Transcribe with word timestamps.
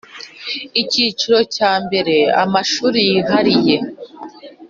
Icyiciro 0.81 1.39
cya 1.55 1.71
mbere 1.85 2.15
Amashuri 2.43 2.99
yihariye 3.09 3.77